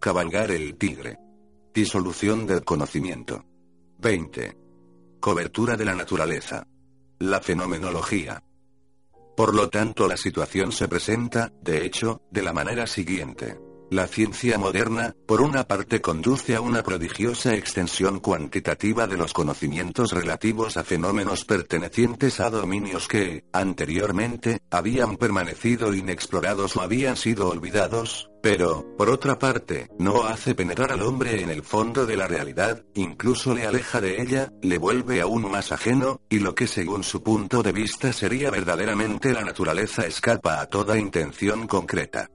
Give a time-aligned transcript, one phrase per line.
[0.00, 1.18] Cabalgar el tigre.
[1.74, 3.44] Disolución del conocimiento.
[3.98, 4.56] 20.
[5.20, 6.66] Cobertura de la naturaleza.
[7.18, 8.42] La fenomenología.
[9.36, 13.58] Por lo tanto, la situación se presenta, de hecho, de la manera siguiente.
[13.90, 20.12] La ciencia moderna, por una parte, conduce a una prodigiosa extensión cuantitativa de los conocimientos
[20.12, 28.30] relativos a fenómenos pertenecientes a dominios que, anteriormente, habían permanecido inexplorados o habían sido olvidados,
[28.40, 32.84] pero, por otra parte, no hace penetrar al hombre en el fondo de la realidad,
[32.94, 37.24] incluso le aleja de ella, le vuelve aún más ajeno, y lo que según su
[37.24, 42.30] punto de vista sería verdaderamente la naturaleza escapa a toda intención concreta.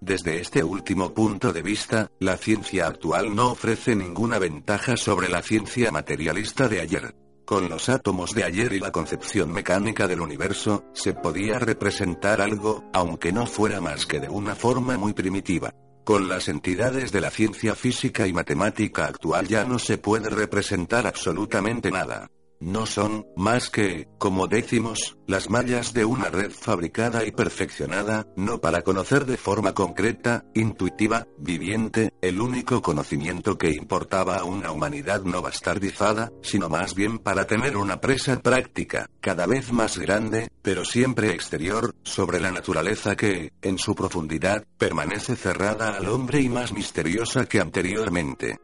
[0.00, 5.42] Desde este último punto de vista, la ciencia actual no ofrece ninguna ventaja sobre la
[5.42, 7.14] ciencia materialista de ayer.
[7.44, 12.84] Con los átomos de ayer y la concepción mecánica del universo, se podía representar algo,
[12.92, 15.74] aunque no fuera más que de una forma muy primitiva.
[16.04, 21.06] Con las entidades de la ciencia física y matemática actual ya no se puede representar
[21.06, 22.30] absolutamente nada.
[22.60, 28.60] No son, más que, como decimos, las mallas de una red fabricada y perfeccionada, no
[28.60, 35.22] para conocer de forma concreta, intuitiva, viviente, el único conocimiento que importaba a una humanidad
[35.22, 40.84] no bastardizada, sino más bien para tener una presa práctica, cada vez más grande, pero
[40.84, 46.72] siempre exterior, sobre la naturaleza que, en su profundidad, permanece cerrada al hombre y más
[46.72, 48.58] misteriosa que anteriormente.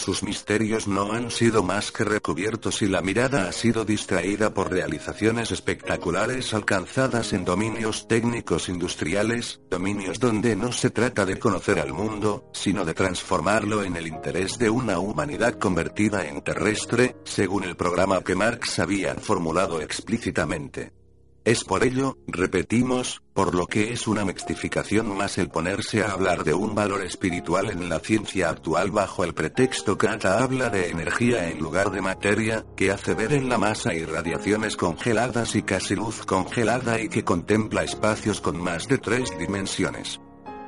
[0.00, 4.70] Sus misterios no han sido más que recubiertos y la mirada ha sido distraída por
[4.70, 11.92] realizaciones espectaculares alcanzadas en dominios técnicos industriales, dominios donde no se trata de conocer al
[11.92, 17.76] mundo, sino de transformarlo en el interés de una humanidad convertida en terrestre, según el
[17.76, 20.99] programa que Marx había formulado explícitamente.
[21.44, 26.44] Es por ello, repetimos, por lo que es una mextificación más el ponerse a hablar
[26.44, 30.90] de un valor espiritual en la ciencia actual bajo el pretexto que Kata habla de
[30.90, 35.94] energía en lugar de materia, que hace ver en la masa irradiaciones congeladas y casi
[35.94, 40.20] luz congelada y que contempla espacios con más de tres dimensiones.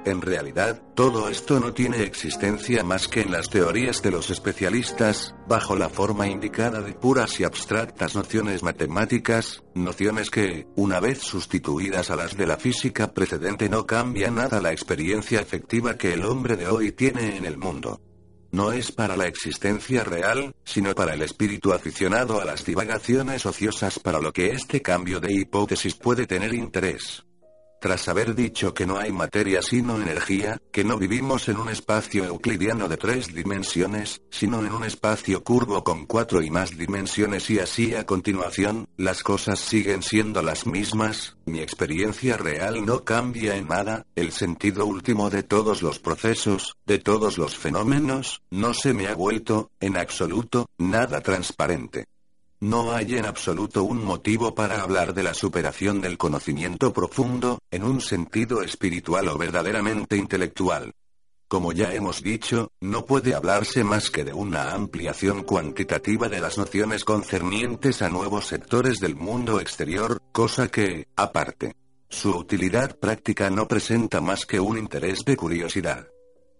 [0.04, 5.36] En realidad, todo esto no tiene existencia más que en las teorías de los especialistas,
[5.46, 12.10] bajo la forma indicada de puras y abstractas nociones matemáticas, nociones que, una vez sustituidas
[12.10, 16.56] a las de la física precedente no cambia nada la experiencia efectiva que el hombre
[16.56, 18.00] de hoy tiene en el mundo.
[18.50, 24.00] No es para la existencia real, sino para el espíritu aficionado a las divagaciones ociosas
[24.00, 27.24] para lo que este cambio de hipótesis puede tener interés.
[27.82, 32.24] Tras haber dicho que no hay materia sino energía, que no vivimos en un espacio
[32.24, 37.58] euclidiano de tres dimensiones, sino en un espacio curvo con cuatro y más dimensiones y
[37.58, 43.66] así a continuación, las cosas siguen siendo las mismas, mi experiencia real no cambia en
[43.66, 49.08] nada, el sentido último de todos los procesos, de todos los fenómenos, no se me
[49.08, 52.06] ha vuelto, en absoluto, nada transparente.
[52.62, 57.82] No hay en absoluto un motivo para hablar de la superación del conocimiento profundo, en
[57.82, 60.92] un sentido espiritual o verdaderamente intelectual.
[61.48, 66.56] Como ya hemos dicho, no puede hablarse más que de una ampliación cuantitativa de las
[66.56, 71.74] nociones concernientes a nuevos sectores del mundo exterior, cosa que, aparte,
[72.08, 76.11] su utilidad práctica no presenta más que un interés de curiosidad.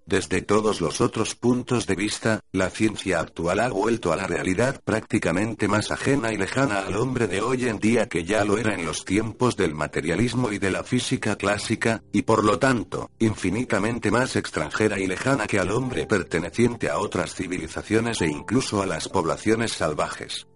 [0.06, 4.80] Desde todos los otros puntos de vista, la ciencia actual ha vuelto a la realidad
[4.84, 8.74] prácticamente más ajena y lejana al hombre de hoy en día que ya lo era
[8.74, 14.10] en los tiempos del materialismo y de la física clásica, y por lo tanto, infinitamente
[14.10, 19.08] más extranjera y lejana que al hombre perteneciente a otras civilizaciones e incluso a las
[19.08, 20.46] poblaciones salvajes.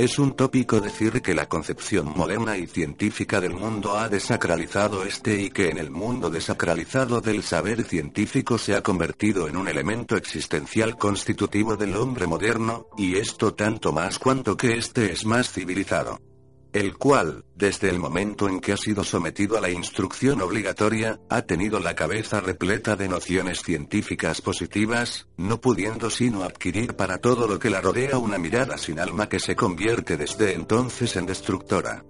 [0.00, 5.42] Es un tópico decir que la concepción moderna y científica del mundo ha desacralizado este
[5.42, 10.16] y que en el mundo desacralizado del saber científico se ha convertido en un elemento
[10.16, 16.18] existencial constitutivo del hombre moderno, y esto tanto más cuanto que éste es más civilizado
[16.72, 21.42] el cual, desde el momento en que ha sido sometido a la instrucción obligatoria, ha
[21.42, 27.58] tenido la cabeza repleta de nociones científicas positivas, no pudiendo sino adquirir para todo lo
[27.58, 32.04] que la rodea una mirada sin alma que se convierte desde entonces en destructora.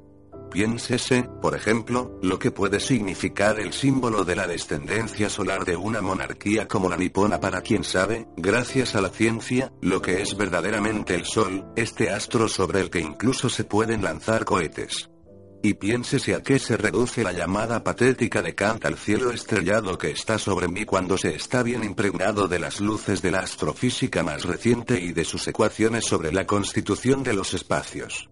[0.50, 6.00] Piénsese, por ejemplo, lo que puede significar el símbolo de la descendencia solar de una
[6.00, 11.14] monarquía como la nipona para quien sabe, gracias a la ciencia, lo que es verdaderamente
[11.14, 15.08] el Sol, este astro sobre el que incluso se pueden lanzar cohetes.
[15.62, 20.10] Y piénsese a qué se reduce la llamada patética de Kant al cielo estrellado que
[20.10, 24.44] está sobre mí cuando se está bien impregnado de las luces de la astrofísica más
[24.44, 28.30] reciente y de sus ecuaciones sobre la constitución de los espacios.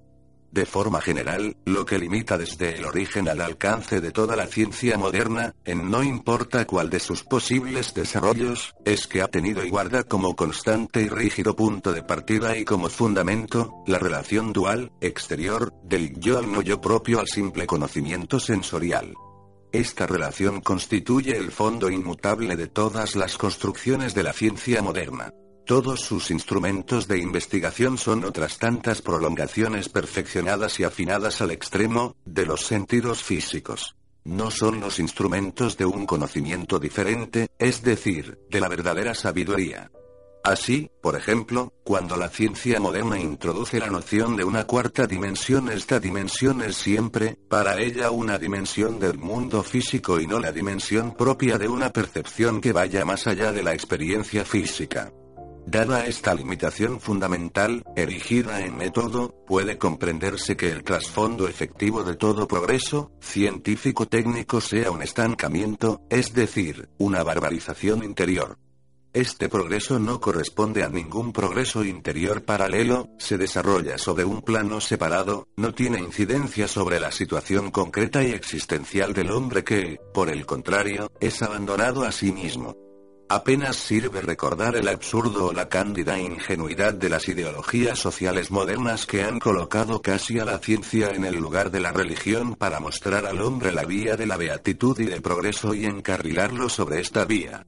[0.50, 4.96] De forma general, lo que limita desde el origen al alcance de toda la ciencia
[4.96, 10.04] moderna, en no importa cuál de sus posibles desarrollos, es que ha tenido y guarda
[10.04, 16.18] como constante y rígido punto de partida y como fundamento, la relación dual, exterior, del
[16.18, 19.14] yo al no yo propio al simple conocimiento sensorial.
[19.70, 25.30] Esta relación constituye el fondo inmutable de todas las construcciones de la ciencia moderna.
[25.68, 32.46] Todos sus instrumentos de investigación son otras tantas prolongaciones perfeccionadas y afinadas al extremo, de
[32.46, 33.94] los sentidos físicos.
[34.24, 39.90] No son los instrumentos de un conocimiento diferente, es decir, de la verdadera sabiduría.
[40.42, 46.00] Así, por ejemplo, cuando la ciencia moderna introduce la noción de una cuarta dimensión, esta
[46.00, 51.58] dimensión es siempre, para ella, una dimensión del mundo físico y no la dimensión propia
[51.58, 55.12] de una percepción que vaya más allá de la experiencia física.
[55.70, 62.48] Dada esta limitación fundamental, erigida en método, puede comprenderse que el trasfondo efectivo de todo
[62.48, 68.56] progreso, científico-técnico sea un estancamiento, es decir, una barbarización interior.
[69.12, 75.48] Este progreso no corresponde a ningún progreso interior paralelo, se desarrolla sobre un plano separado,
[75.58, 81.12] no tiene incidencia sobre la situación concreta y existencial del hombre que, por el contrario,
[81.20, 82.87] es abandonado a sí mismo.
[83.30, 89.22] Apenas sirve recordar el absurdo o la cándida ingenuidad de las ideologías sociales modernas que
[89.22, 93.42] han colocado casi a la ciencia en el lugar de la religión para mostrar al
[93.42, 97.66] hombre la vía de la beatitud y del progreso y encarrilarlo sobre esta vía.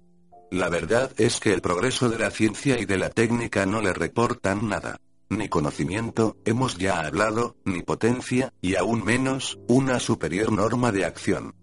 [0.51, 3.93] La verdad es que el progreso de la ciencia y de la técnica no le
[3.93, 4.99] reportan nada.
[5.29, 11.55] Ni conocimiento, hemos ya hablado, ni potencia, y aún menos, una superior norma de acción.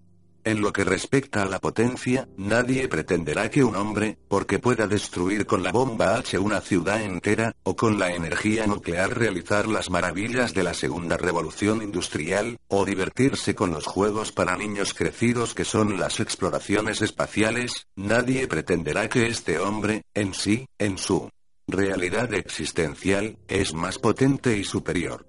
[0.47, 5.45] En lo que respecta a la potencia, nadie pretenderá que un hombre, porque pueda destruir
[5.45, 10.53] con la bomba H una ciudad entera, o con la energía nuclear realizar las maravillas
[10.53, 15.99] de la segunda revolución industrial, o divertirse con los juegos para niños crecidos que son
[15.99, 21.29] las exploraciones espaciales, nadie pretenderá que este hombre, en sí, en su
[21.67, 25.25] realidad existencial, es más potente y superior.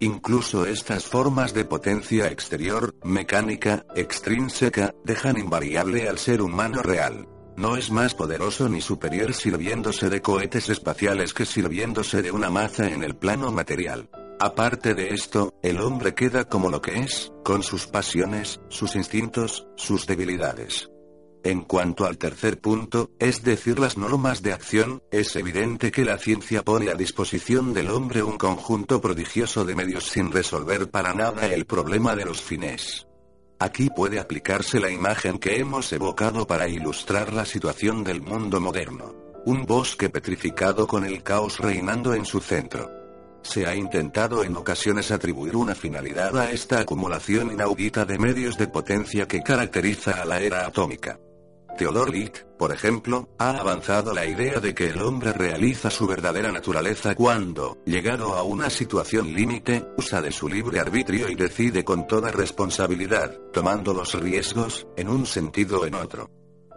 [0.00, 7.26] Incluso estas formas de potencia exterior, mecánica, extrínseca, dejan invariable al ser humano real.
[7.56, 12.88] No es más poderoso ni superior sirviéndose de cohetes espaciales que sirviéndose de una maza
[12.88, 14.08] en el plano material.
[14.38, 19.66] Aparte de esto, el hombre queda como lo que es, con sus pasiones, sus instintos,
[19.74, 20.88] sus debilidades.
[21.44, 26.18] En cuanto al tercer punto, es decir, las normas de acción, es evidente que la
[26.18, 31.46] ciencia pone a disposición del hombre un conjunto prodigioso de medios sin resolver para nada
[31.46, 33.06] el problema de los fines.
[33.60, 39.14] Aquí puede aplicarse la imagen que hemos evocado para ilustrar la situación del mundo moderno.
[39.46, 42.90] Un bosque petrificado con el caos reinando en su centro.
[43.42, 48.68] Se ha intentado en ocasiones atribuir una finalidad a esta acumulación inaudita de medios de
[48.68, 51.18] potencia que caracteriza a la era atómica.
[51.78, 52.12] Theodor
[52.58, 57.78] por ejemplo, ha avanzado la idea de que el hombre realiza su verdadera naturaleza cuando,
[57.86, 63.38] llegado a una situación límite, usa de su libre arbitrio y decide con toda responsabilidad,
[63.52, 66.30] tomando los riesgos, en un sentido o en otro.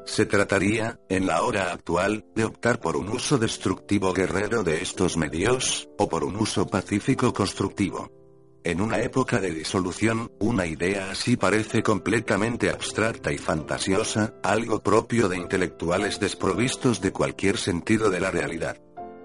[0.05, 5.17] Se trataría, en la hora actual, de optar por un uso destructivo guerrero de estos
[5.17, 8.20] medios, o por un uso pacífico constructivo.
[8.63, 15.27] En una época de disolución, una idea así parece completamente abstracta y fantasiosa, algo propio
[15.27, 18.77] de intelectuales desprovistos de cualquier sentido de la realidad.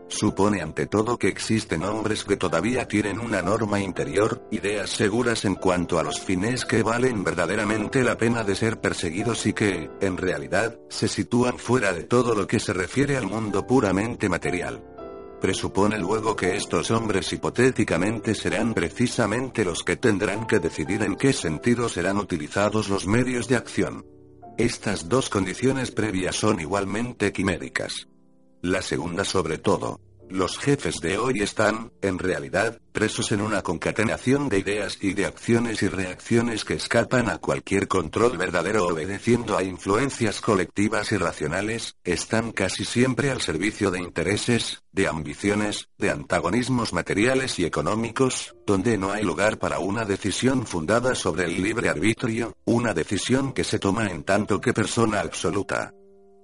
[0.08, 5.56] Supone ante todo que existen hombres que todavía tienen una norma interior, ideas seguras en
[5.56, 10.16] cuanto a los fines que valen verdaderamente la pena de ser perseguidos y que, en
[10.16, 14.95] realidad, se sitúan fuera de todo lo que se refiere al mundo puramente material.
[15.40, 21.32] Presupone luego que estos hombres hipotéticamente serán precisamente los que tendrán que decidir en qué
[21.32, 24.06] sentido serán utilizados los medios de acción.
[24.56, 28.08] Estas dos condiciones previas son igualmente quiméricas.
[28.62, 34.48] La segunda sobre todo, los jefes de hoy están, en realidad, presos en una concatenación
[34.48, 39.62] de ideas y de acciones y reacciones que escapan a cualquier control verdadero obedeciendo a
[39.62, 46.92] influencias colectivas y racionales, están casi siempre al servicio de intereses, de ambiciones, de antagonismos
[46.92, 52.56] materiales y económicos, donde no hay lugar para una decisión fundada sobre el libre arbitrio,
[52.64, 55.92] una decisión que se toma en tanto que persona absoluta.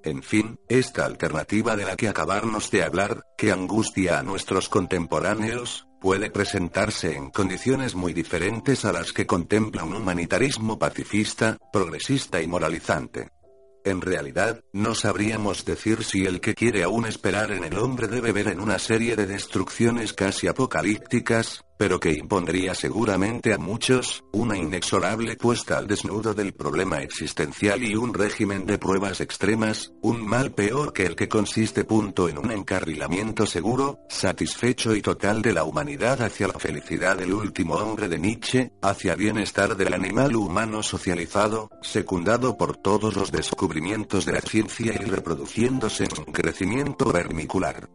[0.05, 5.87] En fin, esta alternativa de la que acabarnos de hablar, que angustia a nuestros contemporáneos,
[6.01, 12.49] puede presentarse en condiciones muy diferentes a las que contempla un humanitarismo pacifista, progresista y
[12.49, 13.31] moralizante.
[13.85, 18.33] En realidad, no sabríamos decir si el que quiere aún esperar en el hombre debe
[18.33, 24.57] ver en una serie de destrucciones casi apocalípticas, pero que impondría seguramente a muchos, una
[24.57, 30.53] inexorable puesta al desnudo del problema existencial y un régimen de pruebas extremas, un mal
[30.53, 35.65] peor que el que consiste punto en un encarrilamiento seguro, satisfecho y total de la
[35.65, 41.69] humanidad hacia la felicidad del último hombre de Nietzsche, hacia bienestar del animal humano socializado,
[41.83, 47.89] secundado por todos los descubrimientos de la ciencia y reproduciéndose en un crecimiento vermicular.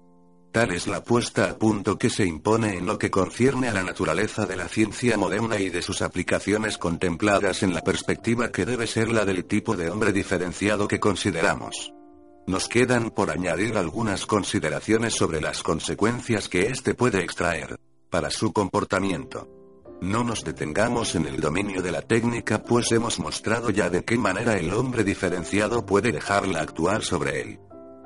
[0.57, 3.83] Tal es la puesta a punto que se impone en lo que concierne a la
[3.83, 8.87] naturaleza de la ciencia moderna y de sus aplicaciones contempladas en la perspectiva que debe
[8.87, 11.93] ser la del tipo de hombre diferenciado que consideramos.
[12.47, 17.77] Nos quedan por añadir algunas consideraciones sobre las consecuencias que éste puede extraer
[18.09, 19.47] para su comportamiento.
[20.01, 24.17] No nos detengamos en el dominio de la técnica pues hemos mostrado ya de qué
[24.17, 27.59] manera el hombre diferenciado puede dejarla actuar sobre él.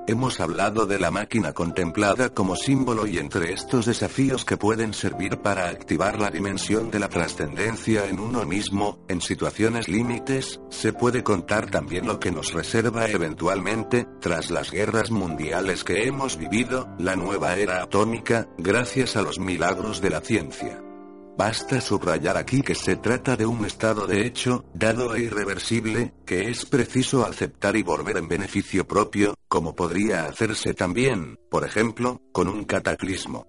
[0.08, 5.38] Hemos hablado de la máquina contemplada como símbolo y entre estos desafíos que pueden servir
[5.38, 11.24] para activar la dimensión de la trascendencia en uno mismo, en situaciones límites, se puede
[11.24, 17.16] contar también lo que nos reserva eventualmente, tras las guerras mundiales que hemos vivido, la
[17.16, 20.91] nueva era atómica, gracias a los milagros de la ciencia.
[21.38, 26.50] Basta subrayar aquí que se trata de un estado de hecho, dado e irreversible, que
[26.50, 32.48] es preciso aceptar y volver en beneficio propio, como podría hacerse también, por ejemplo, con
[32.48, 33.48] un cataclismo.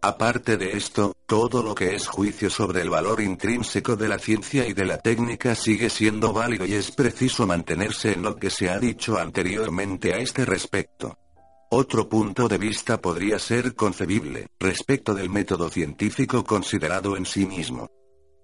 [0.00, 4.68] Aparte de esto, todo lo que es juicio sobre el valor intrínseco de la ciencia
[4.68, 8.68] y de la técnica sigue siendo válido y es preciso mantenerse en lo que se
[8.68, 11.16] ha dicho anteriormente a este respecto.
[11.76, 17.88] Otro punto de vista podría ser concebible, respecto del método científico considerado en sí mismo.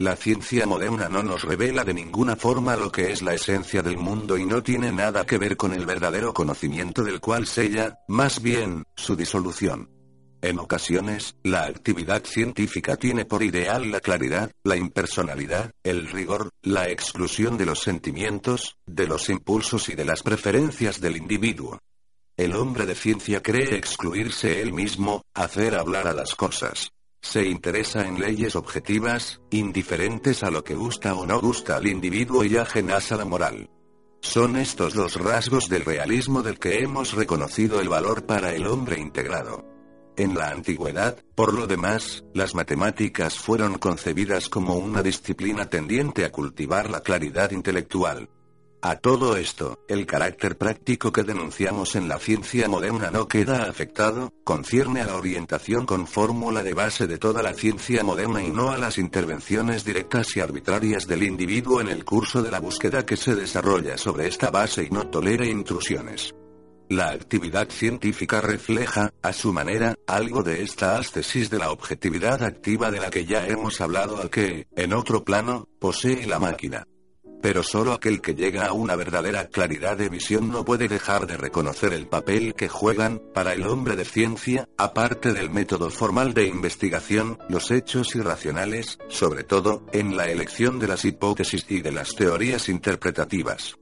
[0.01, 3.99] La ciencia moderna no nos revela de ninguna forma lo que es la esencia del
[3.99, 8.43] mundo y no tiene nada que ver con el verdadero conocimiento del cual sella, más
[8.43, 9.89] bien, su disolución.
[10.43, 16.89] En ocasiones, la actividad científica tiene por ideal la claridad, la impersonalidad, el rigor, la
[16.89, 21.79] exclusión de los sentimientos, de los impulsos y de las preferencias del individuo.
[22.41, 26.91] El hombre de ciencia cree excluirse él mismo, hacer hablar a las cosas.
[27.21, 32.43] Se interesa en leyes objetivas, indiferentes a lo que gusta o no gusta al individuo
[32.43, 33.69] y ajenas a la moral.
[34.23, 38.99] Son estos los rasgos del realismo del que hemos reconocido el valor para el hombre
[38.99, 39.67] integrado.
[40.17, 46.33] En la antigüedad, por lo demás, las matemáticas fueron concebidas como una disciplina tendiente a
[46.33, 48.31] cultivar la claridad intelectual,
[48.83, 54.33] a todo esto, el carácter práctico que denunciamos en la ciencia moderna no queda afectado,
[54.43, 58.71] concierne a la orientación con fórmula de base de toda la ciencia moderna y no
[58.71, 63.19] a las intervenciones directas y arbitrarias del individuo en el curso de la búsqueda que
[63.19, 66.35] se desarrolla sobre esta base y no tolera intrusiones.
[66.89, 72.91] La actividad científica refleja, a su manera, algo de esta ascesis de la objetividad activa
[72.91, 76.85] de la que ya hemos hablado al que, en otro plano, posee la máquina.
[77.43, 81.37] Pero solo aquel que llega a una verdadera claridad de visión no puede dejar de
[81.37, 86.47] reconocer el papel que juegan, para el hombre de ciencia, aparte del método formal de
[86.47, 92.15] investigación, los hechos irracionales, sobre todo, en la elección de las hipótesis y de las
[92.15, 93.80] teorías interpretativas.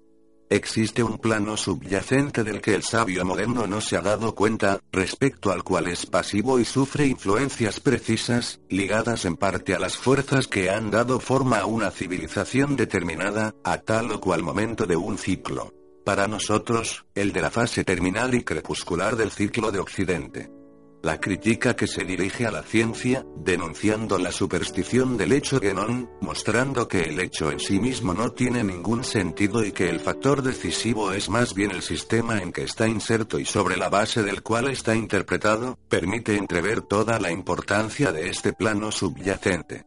[0.50, 5.52] Existe un plano subyacente del que el sabio moderno no se ha dado cuenta, respecto
[5.52, 10.70] al cual es pasivo y sufre influencias precisas, ligadas en parte a las fuerzas que
[10.70, 15.74] han dado forma a una civilización determinada, a tal o cual momento de un ciclo.
[16.06, 20.57] Para nosotros, el de la fase terminal y crepuscular del ciclo de Occidente.
[21.00, 26.88] La crítica que se dirige a la ciencia, denunciando la superstición del hecho genon, mostrando
[26.88, 31.12] que el hecho en sí mismo no tiene ningún sentido y que el factor decisivo
[31.12, 34.68] es más bien el sistema en que está inserto y sobre la base del cual
[34.70, 39.84] está interpretado, permite entrever toda la importancia de este plano subyacente.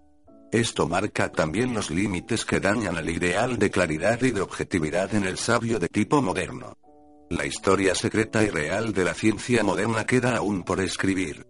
[0.49, 5.25] Esto marca también los límites que dañan al ideal de claridad y de objetividad en
[5.25, 6.77] el sabio de tipo moderno.
[7.31, 11.47] La historia secreta y real de la ciencia moderna queda aún por escribir.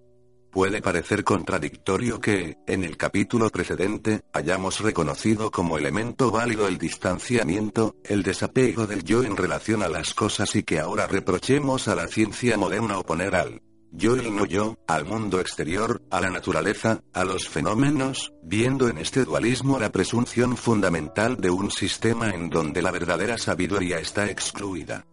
[0.51, 7.95] Puede parecer contradictorio que, en el capítulo precedente, hayamos reconocido como elemento válido el distanciamiento,
[8.03, 12.07] el desapego del yo en relación a las cosas y que ahora reprochemos a la
[12.07, 17.25] ciencia moderna oponer al yo el no yo, al mundo exterior, a la naturaleza, a
[17.25, 22.91] los fenómenos, viendo en este dualismo la presunción fundamental de un sistema en donde la
[22.91, 25.07] verdadera sabiduría está excluida.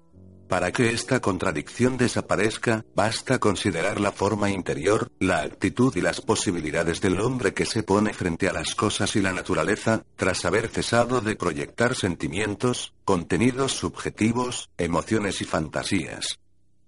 [0.49, 7.03] Para que esta contradicción desaparezca, basta considerar la forma interior, la actitud y las posibilidades
[7.03, 11.21] del hombre que se pone frente a las cosas y la naturaleza, tras haber cesado
[11.21, 16.39] de proyectar sentimientos, contenidos subjetivos, emociones y fantasías.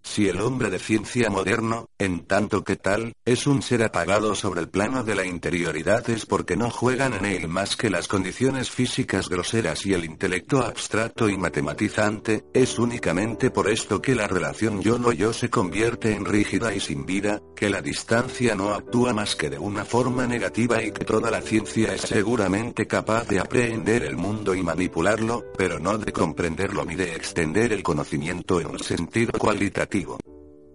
[0.03, 4.61] Si el hombre de ciencia moderno, en tanto que tal, es un ser apagado sobre
[4.61, 8.71] el plano de la interioridad es porque no juegan en él más que las condiciones
[8.71, 14.81] físicas groseras y el intelecto abstracto y matematizante, es únicamente por esto que la relación
[14.81, 19.37] yo-no yo se convierte en rígida y sin vida, que la distancia no actúa más
[19.37, 24.03] que de una forma negativa y que toda la ciencia es seguramente capaz de aprehender
[24.05, 28.79] el mundo y manipularlo, pero no de comprenderlo ni de extender el conocimiento en un
[28.79, 29.90] sentido cualitativo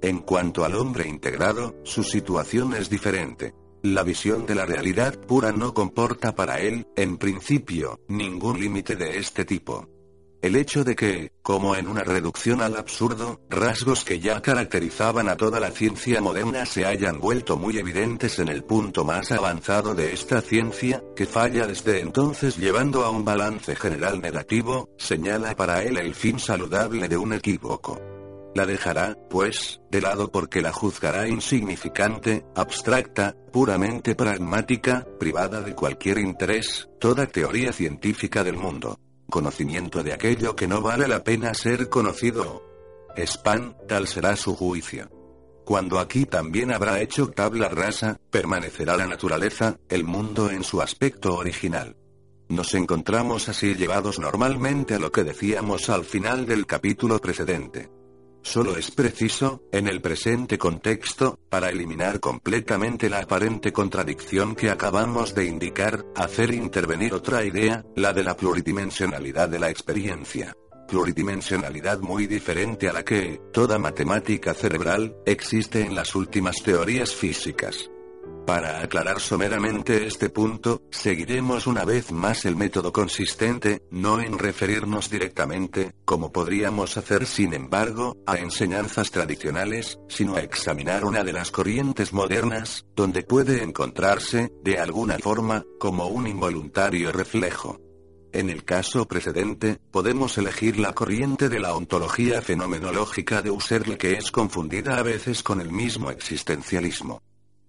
[0.01, 3.55] en cuanto al hombre integrado, su situación es diferente.
[3.81, 9.17] La visión de la realidad pura no comporta para él, en principio, ningún límite de
[9.17, 9.87] este tipo.
[10.41, 15.37] El hecho de que, como en una reducción al absurdo, rasgos que ya caracterizaban a
[15.37, 20.13] toda la ciencia moderna se hayan vuelto muy evidentes en el punto más avanzado de
[20.13, 25.97] esta ciencia, que falla desde entonces llevando a un balance general negativo, señala para él
[25.97, 27.99] el fin saludable de un equívoco.
[28.55, 36.19] La dejará, pues, de lado porque la juzgará insignificante, abstracta, puramente pragmática, privada de cualquier
[36.19, 38.97] interés, toda teoría científica del mundo.
[39.29, 42.63] Conocimiento de aquello que no vale la pena ser conocido.
[43.17, 45.09] Spam, tal será su juicio.
[45.65, 51.35] Cuando aquí también habrá hecho tabla rasa, permanecerá la naturaleza, el mundo en su aspecto
[51.35, 51.97] original.
[52.47, 57.89] Nos encontramos así llevados normalmente a lo que decíamos al final del capítulo precedente.
[58.45, 65.33] Solo es preciso, en el presente contexto, para eliminar completamente la aparente contradicción que acabamos
[65.33, 70.55] de indicar, hacer intervenir otra idea, la de la pluridimensionalidad de la experiencia.
[70.87, 77.89] Pluridimensionalidad muy diferente a la que, toda matemática cerebral, existe en las últimas teorías físicas.
[78.45, 85.09] Para aclarar someramente este punto, seguiremos una vez más el método consistente, no en referirnos
[85.09, 91.49] directamente, como podríamos hacer sin embargo, a enseñanzas tradicionales, sino a examinar una de las
[91.49, 97.79] corrientes modernas, donde puede encontrarse, de alguna forma, como un involuntario reflejo.
[98.31, 104.13] En el caso precedente, podemos elegir la corriente de la ontología fenomenológica de Husserl que
[104.13, 107.23] es confundida a veces con el mismo existencialismo.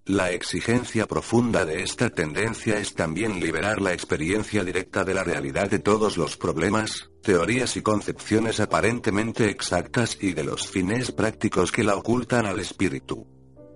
[0.08, 5.68] La exigencia profunda de esta tendencia es también liberar la experiencia directa de la realidad
[5.68, 11.82] de todos los problemas, teorías y concepciones aparentemente exactas y de los fines prácticos que
[11.82, 13.26] la ocultan al espíritu.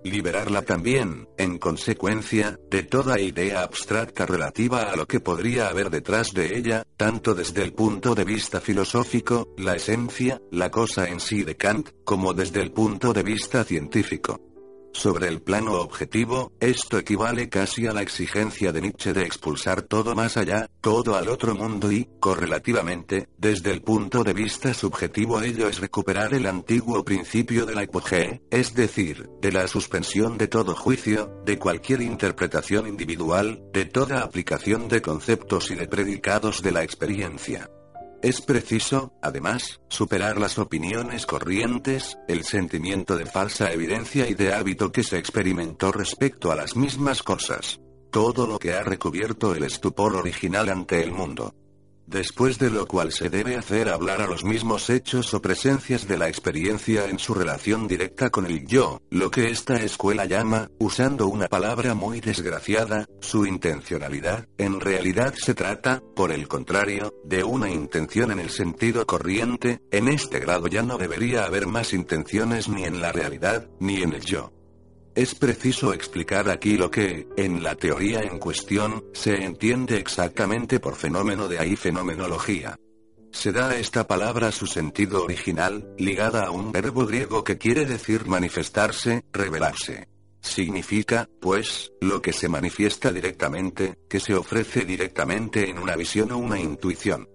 [0.05, 6.33] Liberarla también, en consecuencia, de toda idea abstracta relativa a lo que podría haber detrás
[6.33, 11.43] de ella, tanto desde el punto de vista filosófico, la esencia, la cosa en sí
[11.43, 14.50] de Kant, como desde el punto de vista científico.
[14.93, 20.15] Sobre el plano objetivo, esto equivale casi a la exigencia de Nietzsche de expulsar todo
[20.15, 25.67] más allá, todo al otro mundo y, correlativamente, desde el punto de vista subjetivo ello
[25.69, 30.75] es recuperar el antiguo principio de la hipogee, es decir, de la suspensión de todo
[30.75, 36.83] juicio, de cualquier interpretación individual, de toda aplicación de conceptos y de predicados de la
[36.83, 37.69] experiencia.
[38.21, 44.91] Es preciso, además, superar las opiniones corrientes, el sentimiento de falsa evidencia y de hábito
[44.91, 47.79] que se experimentó respecto a las mismas cosas.
[48.11, 51.55] Todo lo que ha recubierto el estupor original ante el mundo
[52.07, 56.17] después de lo cual se debe hacer hablar a los mismos hechos o presencias de
[56.17, 61.27] la experiencia en su relación directa con el yo, lo que esta escuela llama, usando
[61.27, 67.69] una palabra muy desgraciada, su intencionalidad, en realidad se trata, por el contrario, de una
[67.69, 72.83] intención en el sentido corriente, en este grado ya no debería haber más intenciones ni
[72.85, 74.51] en la realidad, ni en el yo.
[75.13, 80.95] Es preciso explicar aquí lo que, en la teoría en cuestión, se entiende exactamente por
[80.95, 82.77] fenómeno de ahí fenomenología.
[83.33, 87.85] Se da a esta palabra su sentido original, ligada a un verbo griego que quiere
[87.85, 90.07] decir manifestarse, revelarse.
[90.41, 96.37] Significa, pues, lo que se manifiesta directamente, que se ofrece directamente en una visión o
[96.37, 97.27] una intuición.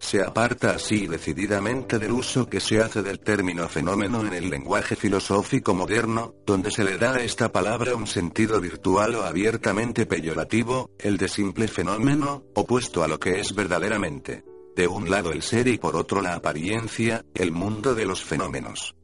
[0.00, 4.96] Se aparta así decididamente del uso que se hace del término fenómeno en el lenguaje
[4.96, 10.90] filosófico moderno, donde se le da a esta palabra un sentido virtual o abiertamente peyorativo,
[10.98, 14.42] el de simple fenómeno, opuesto a lo que es verdaderamente.
[14.74, 18.96] De un lado el ser y por otro la apariencia, el mundo de los fenómenos.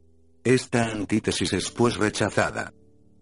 [0.43, 2.73] Esta antítesis es pues rechazada.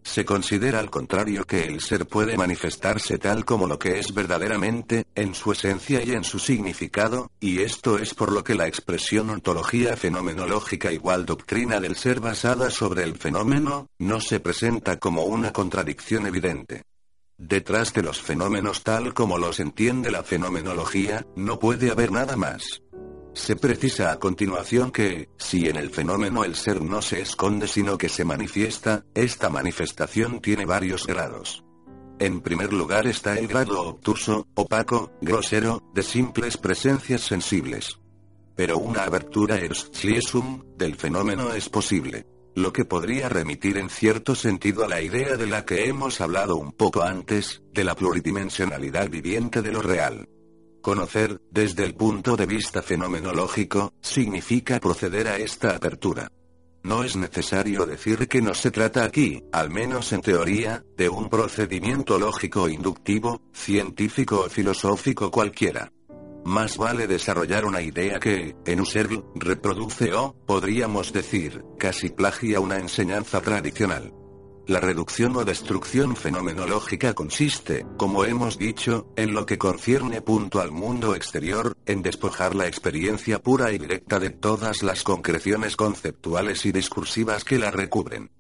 [0.06, 5.08] Se considera al contrario que el ser puede manifestarse tal como lo que es verdaderamente,
[5.16, 9.32] en su esencia y en su significado, y esto es por lo que la expresión
[9.32, 15.52] ontología fenomenológica igual doctrina del ser basada sobre el fenómeno, no se presenta como una
[15.52, 16.84] contradicción evidente.
[17.38, 22.84] Detrás de los fenómenos tal como los entiende la fenomenología, no puede haber nada más.
[23.36, 27.98] Se precisa a continuación que, si en el fenómeno el ser no se esconde sino
[27.98, 31.66] que se manifiesta, esta manifestación tiene varios grados.
[32.18, 38.00] En primer lugar está el grado obtuso, opaco, grosero, de simples presencias sensibles.
[38.56, 42.26] Pero una abertura erschiesum del fenómeno es posible.
[42.56, 46.56] Lo que podría remitir en cierto sentido a la idea de la que hemos hablado
[46.56, 50.26] un poco antes, de la pluridimensionalidad viviente de lo real.
[50.86, 56.32] Conocer, desde el punto de vista fenomenológico, significa proceder a esta apertura.
[56.84, 61.28] No es necesario decir que no se trata aquí, al menos en teoría, de un
[61.28, 65.92] procedimiento lógico inductivo, científico o filosófico cualquiera.
[66.46, 72.78] Más vale desarrollar una idea que, en Husserl, reproduce o, podríamos decir, casi plagia una
[72.78, 74.14] enseñanza tradicional.
[74.68, 80.72] La reducción o destrucción fenomenológica consiste, como hemos dicho, en lo que concierne punto al
[80.72, 86.72] mundo exterior, en despojar la experiencia pura y directa de todas las concreciones conceptuales y
[86.72, 88.32] discursivas que la recubren.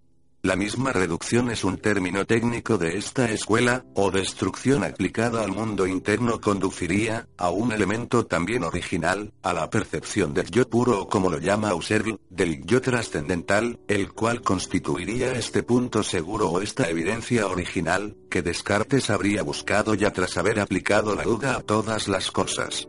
[0.45, 5.87] La misma reducción es un término técnico de esta escuela, o destrucción aplicada al mundo
[5.87, 11.31] interno conduciría, a un elemento también original, a la percepción del yo puro o como
[11.31, 17.47] lo llama Husserl, del yo trascendental, el cual constituiría este punto seguro o esta evidencia
[17.47, 22.87] original, que Descartes habría buscado ya tras haber aplicado la duda a todas las cosas.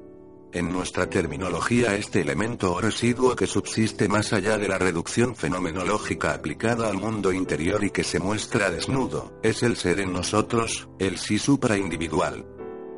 [0.56, 6.32] En nuestra terminología este elemento o residuo que subsiste más allá de la reducción fenomenológica
[6.32, 11.18] aplicada al mundo interior y que se muestra desnudo, es el ser en nosotros, el
[11.18, 12.46] sí supraindividual.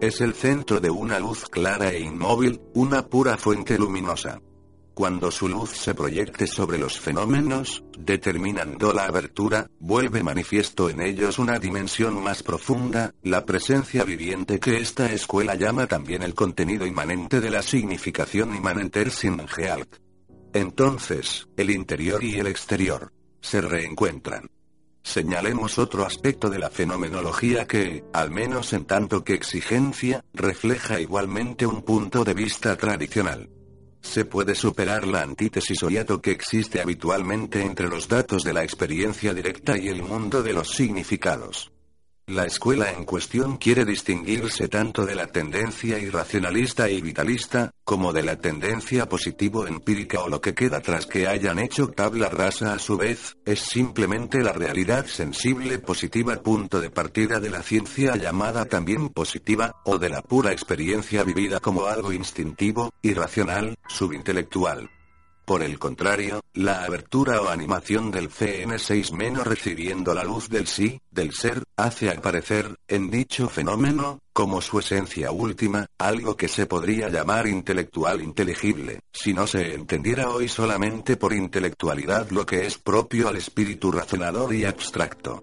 [0.00, 4.40] Es el centro de una luz clara e inmóvil, una pura fuente luminosa
[4.98, 11.38] cuando su luz se proyecte sobre los fenómenos, determinando la abertura, vuelve manifiesto en ellos
[11.38, 17.40] una dimensión más profunda, la presencia viviente que esta escuela llama también el contenido inmanente
[17.40, 19.40] de la significación inmanenter sin
[20.52, 24.50] Entonces, el interior y el exterior se reencuentran.
[25.04, 31.66] Señalemos otro aspecto de la fenomenología que, al menos en tanto que exigencia, refleja igualmente
[31.66, 33.48] un punto de vista tradicional.
[34.00, 38.62] Se puede superar la antítesis o hiato que existe habitualmente entre los datos de la
[38.62, 41.70] experiencia directa y el mundo de los significados.
[42.28, 48.22] La escuela en cuestión quiere distinguirse tanto de la tendencia irracionalista y vitalista, como de
[48.22, 52.98] la tendencia positivo-empírica o lo que queda tras que hayan hecho tabla rasa a su
[52.98, 59.08] vez, es simplemente la realidad sensible positiva punto de partida de la ciencia llamada también
[59.08, 64.90] positiva, o de la pura experiencia vivida como algo instintivo, irracional, subintelectual.
[65.48, 71.00] Por el contrario, la abertura o animación del CN6- menos recibiendo la luz del sí,
[71.10, 77.08] del ser, hace aparecer, en dicho fenómeno, como su esencia última, algo que se podría
[77.08, 83.28] llamar intelectual inteligible, si no se entendiera hoy solamente por intelectualidad lo que es propio
[83.28, 85.42] al espíritu razonador y abstracto.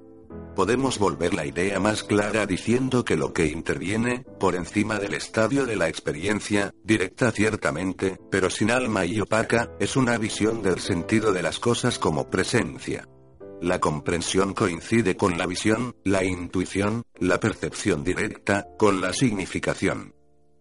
[0.56, 5.66] Podemos volver la idea más clara diciendo que lo que interviene, por encima del estadio
[5.66, 11.34] de la experiencia, directa ciertamente, pero sin alma y opaca, es una visión del sentido
[11.34, 13.08] de las cosas como presencia.
[13.62, 20.15] La comprensión coincide con la visión, la intuición, la percepción directa, con la significación.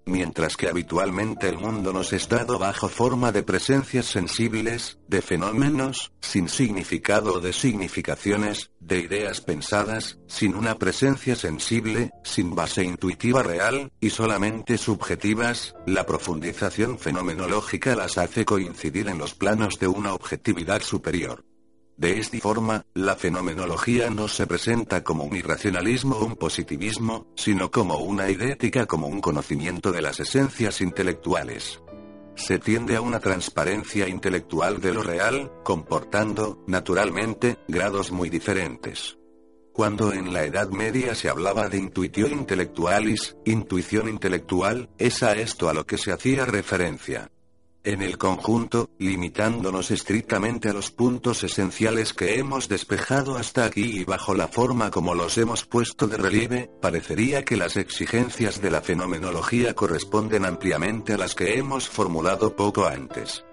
[0.07, 6.13] Mientras que habitualmente el mundo nos es dado bajo forma de presencias sensibles, de fenómenos,
[6.21, 13.43] sin significado o de significaciones, de ideas pensadas, sin una presencia sensible, sin base intuitiva
[13.43, 20.13] real, y solamente subjetivas, la profundización fenomenológica las hace coincidir en los planos de una
[20.13, 21.45] objetividad superior.
[21.97, 27.71] De esta forma, la fenomenología no se presenta como un irracionalismo o un positivismo, sino
[27.71, 31.81] como una idética como un conocimiento de las esencias intelectuales.
[32.35, 39.19] Se tiende a una transparencia intelectual de lo real, comportando, naturalmente, grados muy diferentes.
[39.73, 45.69] Cuando en la Edad Media se hablaba de intuición intelectualis, intuición intelectual, es a esto
[45.69, 47.31] a lo que se hacía referencia.
[47.85, 54.05] En el conjunto, limitándonos estrictamente a los puntos esenciales que hemos despejado hasta aquí y
[54.05, 58.81] bajo la forma como los hemos puesto de relieve, parecería que las exigencias de la
[58.81, 63.45] fenomenología corresponden ampliamente a las que hemos formulado poco antes.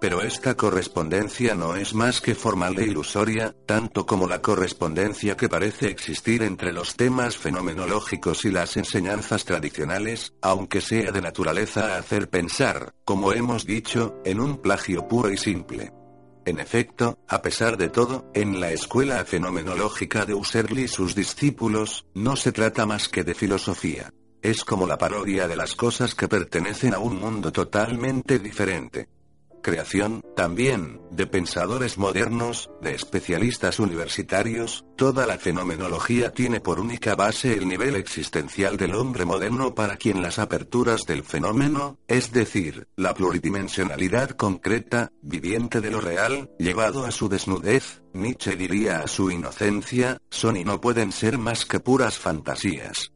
[0.00, 5.48] Pero esta correspondencia no es más que formal e ilusoria, tanto como la correspondencia que
[5.48, 11.98] parece existir entre los temas fenomenológicos y las enseñanzas tradicionales, aunque sea de naturaleza a
[11.98, 15.92] hacer pensar, como hemos dicho, en un plagio puro y simple.
[16.44, 22.04] En efecto, a pesar de todo, en la escuela fenomenológica de Husserl y sus discípulos,
[22.12, 24.12] no se trata más que de filosofía.
[24.42, 29.08] es como la parodia de las cosas que pertenecen a un mundo totalmente diferente
[29.64, 37.54] creación, también, de pensadores modernos, de especialistas universitarios, toda la fenomenología tiene por única base
[37.54, 43.14] el nivel existencial del hombre moderno para quien las aperturas del fenómeno, es decir, la
[43.14, 50.18] pluridimensionalidad concreta, viviente de lo real, llevado a su desnudez, Nietzsche diría a su inocencia,
[50.30, 53.13] son y no pueden ser más que puras fantasías.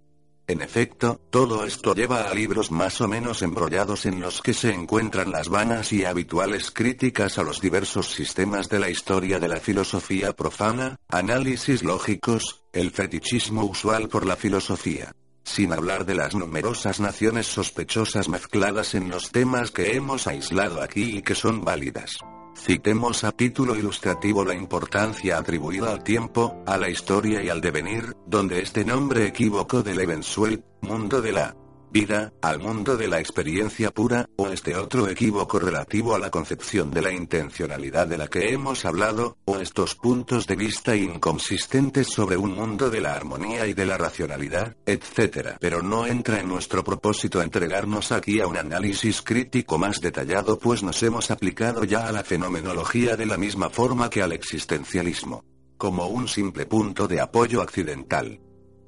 [0.49, 4.73] En efecto, todo esto lleva a libros más o menos embrollados en los que se
[4.73, 9.61] encuentran las vanas y habituales críticas a los diversos sistemas de la historia de la
[9.61, 15.15] filosofía profana, análisis lógicos, el fetichismo usual por la filosofía.
[15.45, 21.19] Sin hablar de las numerosas naciones sospechosas mezcladas en los temas que hemos aislado aquí
[21.19, 22.21] y que son válidas.
[22.59, 28.17] Citemos a título ilustrativo la importancia atribuida al tiempo, a la historia y al devenir,
[28.27, 31.57] donde este nombre equívoco del Evensuel, mundo de la
[31.91, 36.91] vida, al mundo de la experiencia pura, o este otro equívoco relativo a la concepción
[36.91, 42.37] de la intencionalidad de la que hemos hablado, o estos puntos de vista inconsistentes sobre
[42.37, 45.57] un mundo de la armonía y de la racionalidad, etc.
[45.61, 50.83] Pero no entra en nuestro propósito entregarnos aquí a un análisis crítico más detallado pues
[50.83, 55.45] nos hemos aplicado ya a la fenomenología de la misma forma que al existencialismo.
[55.77, 58.41] Como un simple punto de apoyo accidental.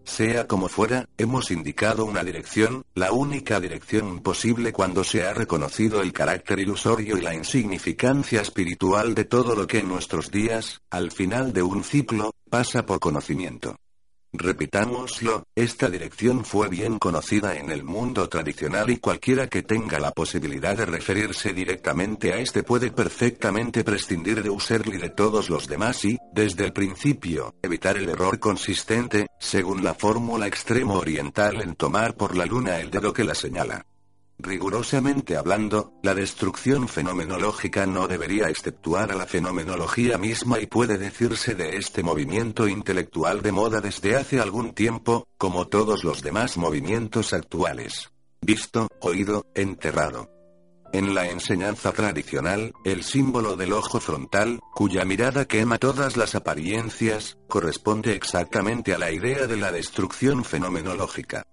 [0.05, 6.01] Sea como fuera, hemos indicado una dirección, la única dirección posible cuando se ha reconocido
[6.03, 11.13] el carácter ilusorio y la insignificancia espiritual de todo lo que en nuestros días, al
[11.13, 13.77] final de un ciclo, pasa por conocimiento.
[14.33, 20.13] Repitámoslo, esta dirección fue bien conocida en el mundo tradicional y cualquiera que tenga la
[20.13, 25.67] posibilidad de referirse directamente a este puede perfectamente prescindir de Husserl y de todos los
[25.67, 31.75] demás y, desde el principio, evitar el error consistente, según la fórmula extremo oriental en
[31.75, 33.85] tomar por la luna el dedo que la señala.
[34.43, 41.55] Rigurosamente hablando, la destrucción fenomenológica no debería exceptuar a la fenomenología misma y puede decirse
[41.55, 47.35] de este movimiento intelectual de moda desde hace algún tiempo, como todos los demás movimientos
[47.35, 48.11] actuales.
[48.41, 50.31] Visto, oído, enterrado.
[50.95, 57.37] En la enseñanza tradicional, el símbolo del ojo frontal, cuya mirada quema todas las apariencias,
[57.47, 61.45] corresponde exactamente a la idea de la destrucción fenomenológica.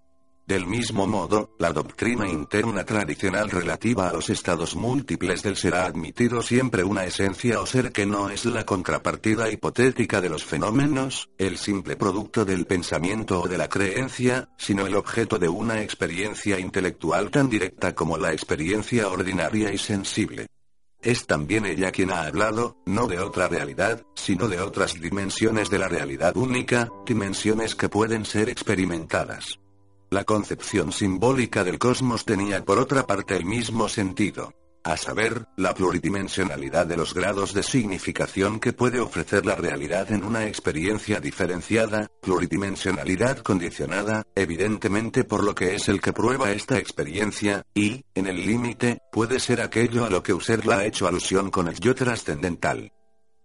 [0.47, 5.85] Del mismo modo, la doctrina interna tradicional relativa a los estados múltiples del ser ha
[5.85, 11.29] admitido siempre una esencia o ser que no es la contrapartida hipotética de los fenómenos,
[11.37, 16.57] el simple producto del pensamiento o de la creencia, sino el objeto de una experiencia
[16.57, 20.47] intelectual tan directa como la experiencia ordinaria y sensible.
[21.01, 25.79] Es también ella quien ha hablado, no de otra realidad, sino de otras dimensiones de
[25.79, 29.59] la realidad única, dimensiones que pueden ser experimentadas.
[30.09, 34.53] La concepción simbólica del cosmos tenía por otra parte el mismo sentido.
[34.85, 40.23] A saber, la pluridimensionalidad de los grados de significación que puede ofrecer la realidad en
[40.23, 47.63] una experiencia diferenciada, pluridimensionalidad condicionada, evidentemente por lo que es el que prueba esta experiencia,
[47.73, 51.67] y, en el límite, puede ser aquello a lo que Husserl ha hecho alusión con
[51.67, 52.93] el yo trascendental.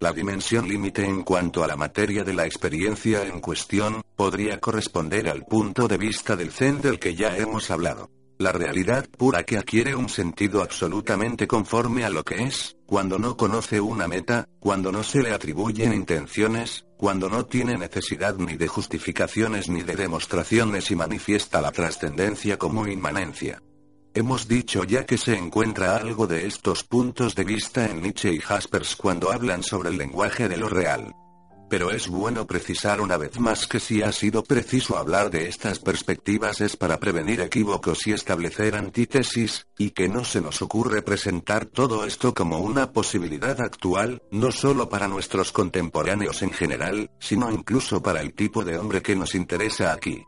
[0.02, 5.28] La dimensión límite en cuanto a la materia de la experiencia en cuestión, podría corresponder
[5.28, 8.10] al punto de vista del Zen del que ya hemos hablado.
[8.36, 13.36] La realidad pura que adquiere un sentido absolutamente conforme a lo que es, cuando no
[13.36, 18.66] conoce una meta, cuando no se le atribuyen intenciones, cuando no tiene necesidad ni de
[18.66, 23.62] justificaciones ni de demostraciones y manifiesta la trascendencia como inmanencia.
[24.14, 28.40] Hemos dicho ya que se encuentra algo de estos puntos de vista en Nietzsche y
[28.40, 31.14] Jaspers cuando hablan sobre el lenguaje de lo real.
[31.70, 35.78] Pero es bueno precisar una vez más que si ha sido preciso hablar de estas
[35.78, 41.64] perspectivas es para prevenir equívocos y establecer antítesis, y que no se nos ocurre presentar
[41.64, 48.02] todo esto como una posibilidad actual, no solo para nuestros contemporáneos en general, sino incluso
[48.02, 50.22] para el tipo de hombre que nos interesa aquí.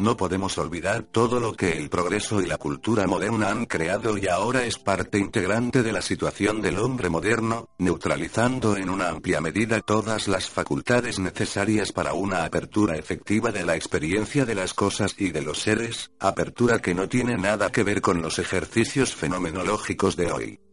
[0.00, 4.28] No podemos olvidar todo lo que el progreso y la cultura moderna han creado y
[4.28, 9.82] ahora es parte integrante de la situación del hombre moderno, neutralizando en una amplia medida
[9.82, 15.32] todas las facultades necesarias para una apertura efectiva de la experiencia de las cosas y
[15.32, 20.32] de los seres, apertura que no tiene nada que ver con los ejercicios fenomenológicos de
[20.32, 20.69] hoy.